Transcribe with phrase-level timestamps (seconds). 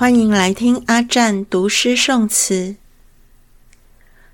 [0.00, 2.76] 欢迎来听阿占读诗诵词。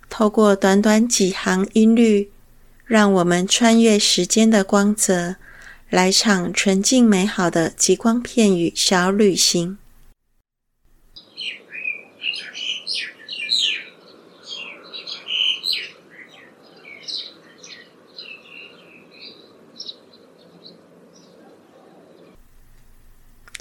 [0.08, 2.30] 透过短短几行音律，
[2.84, 5.34] 让我们穿越时间的光泽，
[5.90, 9.76] 来场纯净美好的极光片语小旅行。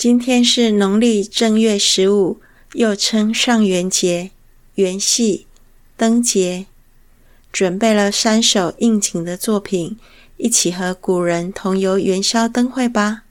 [0.06, 2.40] 今天是农历正月十五，
[2.74, 4.30] 又称上元节、
[4.76, 5.48] 元夕、
[5.98, 6.68] 灯节。
[7.52, 9.98] 准备了三首应景的作品，
[10.38, 13.24] 一起和古人同游元宵灯会吧。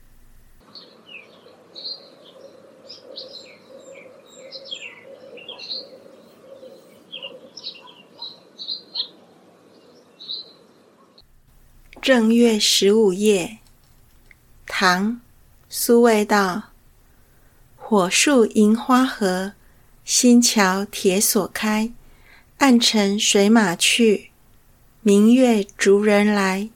[12.01, 13.59] 正月十五夜，
[14.65, 15.21] 唐。
[15.77, 16.69] 苏味道，
[17.75, 19.51] 火树银花合，
[20.05, 21.91] 新桥铁锁开。
[22.59, 24.31] 暗尘随马去，
[25.01, 26.69] 明月逐人来。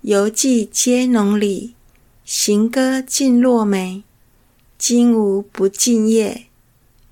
[0.00, 1.76] 游记皆农里，
[2.24, 4.02] 行歌尽落梅。
[4.76, 6.46] 金吾不尽夜，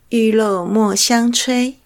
[0.08, 1.76] 玉漏莫相催。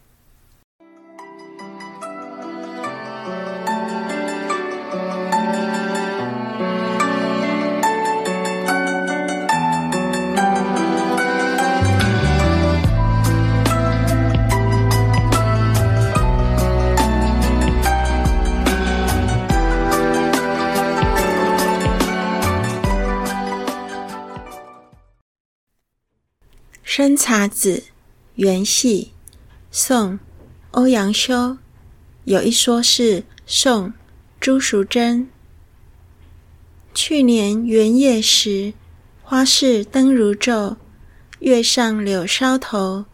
[26.99, 27.85] 生查子，
[28.35, 29.13] 元夕，
[29.71, 30.19] 宋，
[30.73, 31.57] 欧阳修。
[32.25, 33.93] 有一说是宋
[34.41, 35.29] 朱淑珍。
[36.93, 38.73] 去年元夜时，
[39.23, 40.75] 花市灯如昼，
[41.39, 43.05] 月上柳梢头，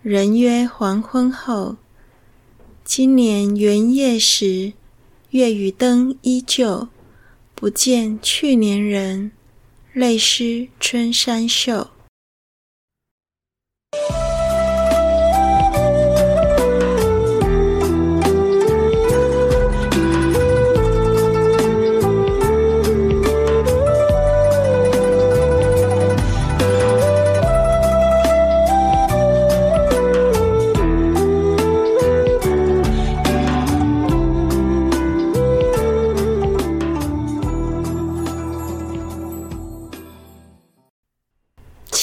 [0.00, 1.76] 人约黄昏后。
[2.82, 4.72] 今年元夜时，
[5.32, 6.88] 月与灯依旧，
[7.54, 9.32] 不见去年人，
[9.92, 11.90] 泪湿春衫袖。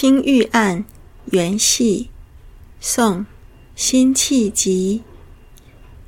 [0.02, 0.84] 青玉案，
[1.26, 2.10] 元夕，
[2.80, 3.24] 宋，
[3.76, 5.04] 辛弃疾。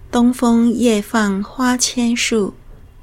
[0.09, 2.55] 东风夜放花千树，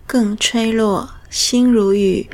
[0.05, 2.29] 更吹落，星如雨。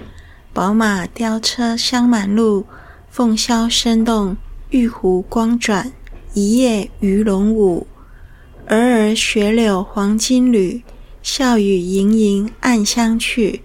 [0.55, 2.65] 宝马雕车香满路，
[3.11, 4.39] 凤箫声动，
[4.71, 5.93] 玉壶光转，
[6.33, 7.87] 一夜鱼龙舞。
[8.69, 10.83] 尔尔雪柳黄金缕，
[11.23, 13.61] 笑语盈盈暗香去。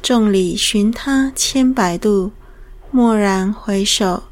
[0.00, 2.30] 众里寻他千百度。
[2.92, 4.24] 蓦然回首，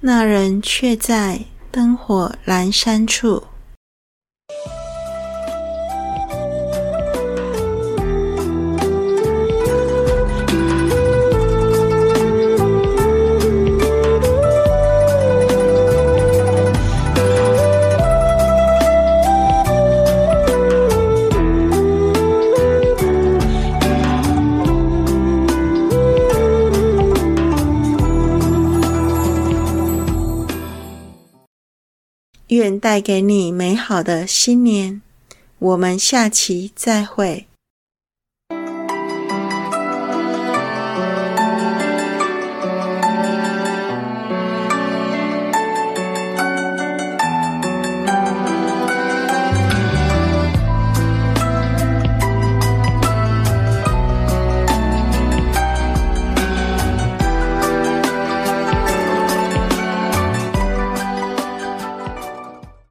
[0.00, 3.44] 那人却在灯火阑珊处。
[32.56, 35.02] 愿带给你美好的新年，
[35.58, 37.49] 我们下期再会。